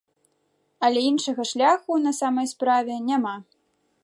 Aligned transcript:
Але 0.87 1.03
іншага 1.11 1.47
шляху, 1.51 2.01
на 2.09 2.17
самай 2.23 2.51
справе, 2.57 3.01
няма. 3.13 3.35